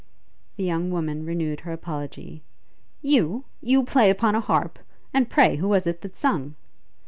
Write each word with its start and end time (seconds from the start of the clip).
The 0.55 0.63
young 0.63 0.89
woman 0.89 1.25
renewed 1.27 1.59
her 1.59 1.71
apology. 1.71 2.41
'You? 3.03 3.45
You 3.61 3.83
play 3.83 4.09
upon 4.09 4.33
a 4.33 4.41
harp? 4.41 4.79
And 5.13 5.29
pray 5.29 5.57
who 5.57 5.67
was 5.67 5.85
it 5.85 6.01
that 6.01 6.15
sung?' 6.17 6.55